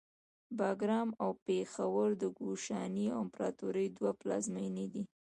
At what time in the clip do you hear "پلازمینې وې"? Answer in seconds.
4.21-5.03